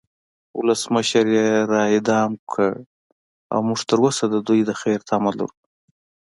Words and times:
ولسمشر 0.57 1.25
یی 1.35 1.47
را 1.71 1.81
اعدام 1.93 2.31
کړو 2.51 2.81
او 3.51 3.59
مونږ 3.67 3.79
تروسه 3.89 4.23
د 4.29 4.35
دوی 4.47 4.61
د 4.65 4.71
خیر 4.81 4.99
تمه 5.09 5.31
لرو 5.37 5.57